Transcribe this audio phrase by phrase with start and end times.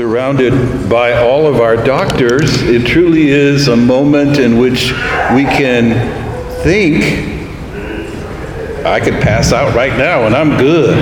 [0.00, 4.92] surrounded by all of our doctors, it truly is a moment in which
[5.34, 5.90] we can
[6.62, 7.04] think,
[8.82, 10.96] I could pass out right now and I'm good.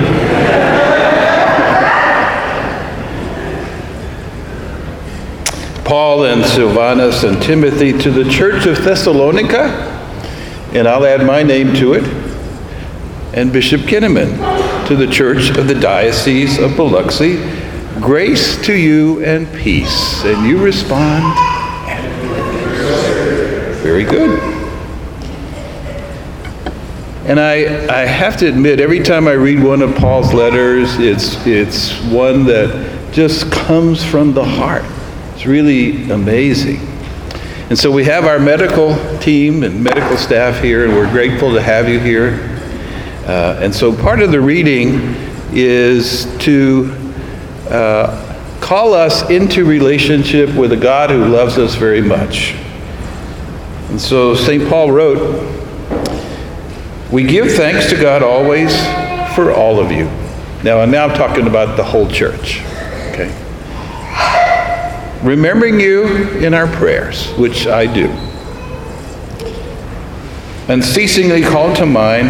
[5.85, 9.69] Paul and Silvanus and Timothy to the church of Thessalonica,
[10.73, 12.03] and I'll add my name to it,
[13.33, 17.58] and Bishop Kihneman to the church of the Diocese of Biloxi
[17.95, 20.23] Grace to you and peace.
[20.23, 21.35] And you respond,
[23.83, 24.39] Very good.
[27.25, 27.57] And I,
[27.93, 32.45] I have to admit, every time I read one of Paul's letters, it's, it's one
[32.45, 34.85] that just comes from the heart.
[35.33, 36.79] It's really amazing.
[37.69, 41.61] And so we have our medical team and medical staff here, and we're grateful to
[41.61, 42.59] have you here.
[43.27, 45.15] Uh, and so part of the reading
[45.51, 46.98] is to
[47.69, 48.29] uh,
[48.61, 52.53] call us into relationship with a God who loves us very much.
[53.89, 54.67] And so St.
[54.69, 55.41] Paul wrote,
[57.11, 58.75] We give thanks to God always
[59.35, 60.05] for all of you.
[60.63, 62.61] Now, now I'm now talking about the whole church.
[63.11, 63.33] Okay.
[65.23, 66.05] Remembering you
[66.37, 68.09] in our prayers, which I do.
[70.71, 72.29] Unceasingly call to mind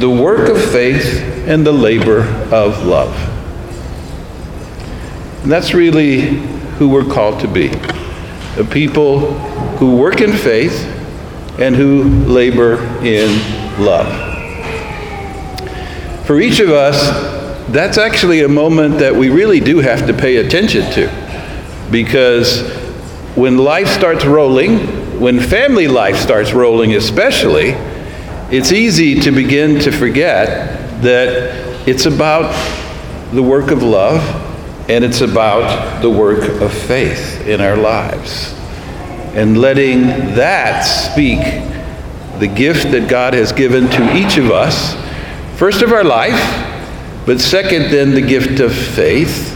[0.00, 2.20] the work of faith and the labor
[2.52, 3.33] of love
[5.44, 6.20] and that's really
[6.78, 7.70] who we're called to be
[8.56, 9.34] a people
[9.76, 10.86] who work in faith
[11.58, 13.28] and who labor in
[13.78, 14.08] love.
[16.24, 16.96] For each of us,
[17.68, 21.10] that's actually a moment that we really do have to pay attention to
[21.90, 22.62] because
[23.36, 27.72] when life starts rolling, when family life starts rolling especially,
[28.50, 32.50] it's easy to begin to forget that it's about
[33.34, 34.43] the work of love
[34.88, 38.52] and it's about the work of faith in our lives.
[39.34, 40.02] And letting
[40.36, 41.40] that speak
[42.38, 44.94] the gift that God has given to each of us,
[45.58, 46.38] first of our life,
[47.24, 49.52] but second, then the gift of faith.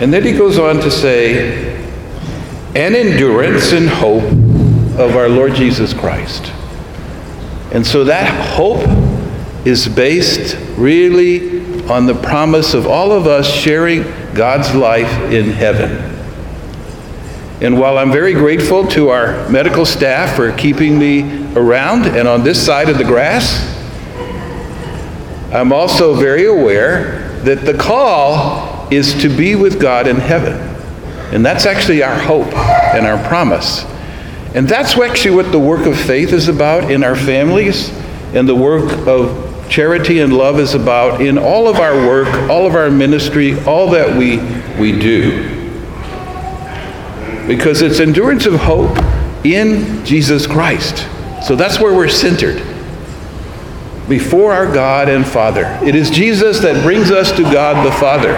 [0.00, 1.76] And then he goes on to say,
[2.74, 4.24] and endurance and hope
[4.98, 6.52] of our Lord Jesus Christ.
[7.72, 8.84] And so that hope
[9.66, 15.90] is based really on the promise of all of us sharing God's life in heaven.
[17.60, 22.44] And while I'm very grateful to our medical staff for keeping me around and on
[22.44, 23.72] this side of the grass,
[25.52, 30.54] I'm also very aware that the call is to be with God in heaven.
[31.34, 33.84] And that's actually our hope and our promise.
[34.54, 37.90] And that's actually what the work of faith is about in our families
[38.32, 42.66] and the work of charity and love is about in all of our work, all
[42.66, 44.38] of our ministry, all that we,
[44.80, 45.54] we do.
[47.46, 48.96] Because it's endurance of hope
[49.44, 51.06] in Jesus Christ.
[51.46, 52.62] So that's where we're centered.
[54.08, 55.78] Before our God and Father.
[55.84, 58.36] It is Jesus that brings us to God the Father.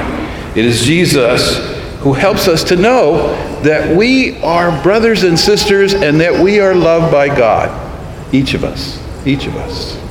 [0.59, 1.57] It is Jesus
[2.01, 6.75] who helps us to know that we are brothers and sisters and that we are
[6.75, 7.85] loved by God.
[8.33, 9.03] Each of us.
[9.27, 10.08] Each of us.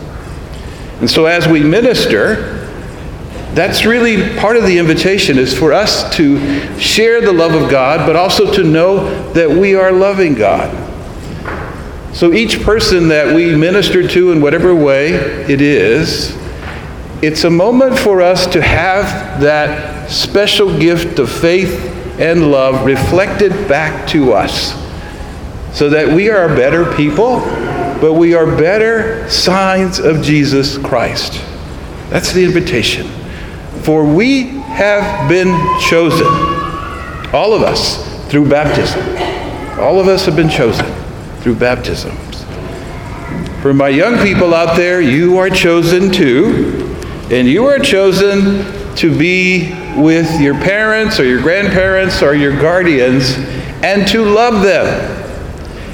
[1.00, 2.68] And so as we minister,
[3.54, 8.06] that's really part of the invitation is for us to share the love of God,
[8.06, 10.86] but also to know that we are loving God.
[12.16, 16.36] So each person that we minister to in whatever way it is,
[17.22, 23.52] it's a moment for us to have that special gift of faith and love reflected
[23.68, 24.74] back to us
[25.78, 27.42] so that we are better people
[28.00, 31.44] but we are better signs of Jesus Christ.
[32.10, 33.08] That's the invitation.
[33.82, 35.48] For we have been
[35.82, 36.28] chosen,
[37.34, 39.02] all of us, through baptism.
[39.80, 40.86] All of us have been chosen
[41.40, 42.44] through baptisms.
[43.62, 46.96] For my young people out there, you are chosen too,
[47.32, 48.66] and you are chosen
[48.96, 53.36] to be with your parents or your grandparents or your guardians
[53.84, 55.17] and to love them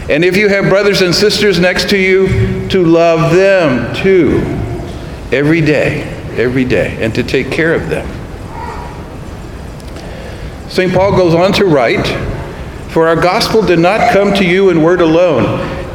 [0.09, 4.39] and if you have brothers and sisters next to you, to love them too,
[5.31, 6.03] every day,
[6.37, 8.07] every day, and to take care of them.
[10.69, 10.91] St.
[10.91, 12.05] Paul goes on to write,
[12.89, 15.45] For our gospel did not come to you in word alone.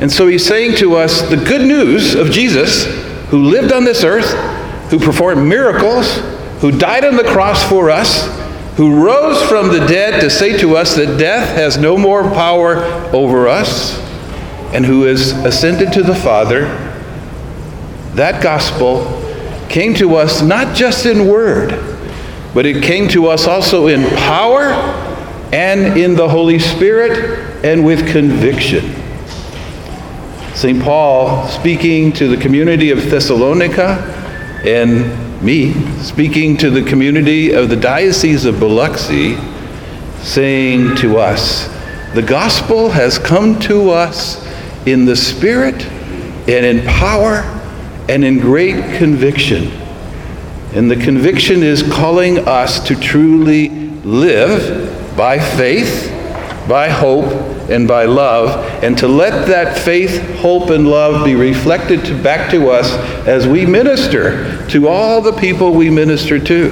[0.01, 2.87] And so he's saying to us the good news of Jesus,
[3.31, 4.31] who lived on this earth,
[4.91, 6.19] who performed miracles,
[6.61, 8.29] who died on the cross for us,
[8.79, 12.77] who rose from the dead to say to us that death has no more power
[13.13, 13.99] over us,
[14.73, 16.67] and who has ascended to the Father,
[18.15, 19.21] that gospel
[19.69, 21.71] came to us not just in word,
[22.55, 24.71] but it came to us also in power
[25.53, 28.95] and in the Holy Spirit and with conviction.
[30.55, 30.81] St.
[30.81, 34.15] Paul, speaking to the community of Thessalonica,
[34.65, 39.37] and me, speaking to the community of the Diocese of Biloxi,
[40.23, 41.69] saying to us,
[42.15, 44.45] The gospel has come to us
[44.87, 45.85] in the Spirit
[46.49, 47.43] and in power
[48.09, 49.71] and in great conviction.
[50.75, 56.11] And the conviction is calling us to truly live by faith,
[56.69, 62.05] by hope, and by love, and to let that faith, hope, and love be reflected
[62.07, 62.91] to, back to us
[63.27, 66.71] as we minister to all the people we minister to,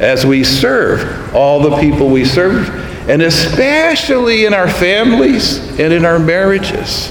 [0.00, 2.68] as we serve all the people we serve,
[3.08, 7.10] and especially in our families and in our marriages.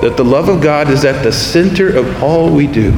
[0.00, 2.92] That the love of God is at the center of all we do.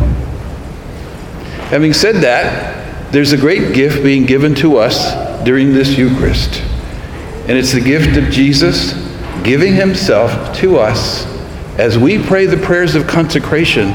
[1.70, 6.62] Having said that, there's a great gift being given to us during this Eucharist.
[7.48, 9.09] And it's the gift of Jesus
[9.44, 11.24] giving himself to us
[11.78, 13.88] as we pray the prayers of consecration,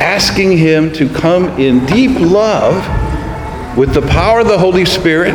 [0.00, 2.74] asking him to come in deep love
[3.76, 5.34] with the power of the Holy Spirit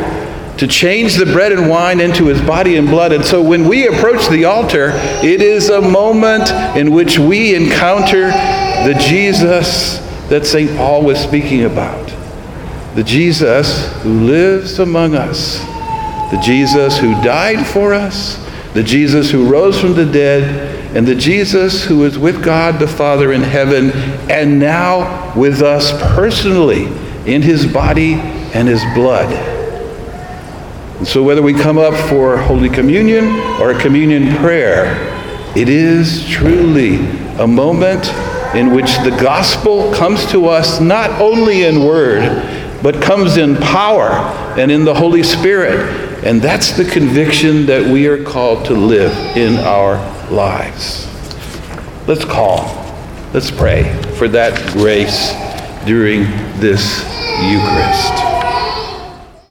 [0.59, 3.13] to change the bread and wine into his body and blood.
[3.13, 4.91] And so when we approach the altar,
[5.24, 8.27] it is a moment in which we encounter
[8.83, 10.75] the Jesus that St.
[10.75, 12.07] Paul was speaking about.
[12.95, 15.59] The Jesus who lives among us,
[16.31, 18.38] the Jesus who died for us,
[18.74, 22.88] the Jesus who rose from the dead, and the Jesus who is with God the
[22.88, 23.92] Father in heaven,
[24.30, 26.86] and now with us personally
[27.25, 28.13] in his body
[28.54, 29.31] and his blood.
[30.98, 33.25] And so, whether we come up for Holy Communion
[33.60, 34.98] or a communion prayer,
[35.56, 36.98] it is truly
[37.39, 38.07] a moment
[38.56, 42.22] in which the gospel comes to us not only in word,
[42.83, 44.10] but comes in power
[44.60, 49.13] and in the Holy Spirit and that's the conviction that we are called to live
[49.38, 49.95] in our
[50.30, 51.07] lives.
[52.07, 52.66] Let's call,
[53.33, 53.83] let's pray
[54.18, 55.33] for that grace
[55.86, 56.24] during
[56.60, 57.04] this
[57.42, 58.38] Eucharist.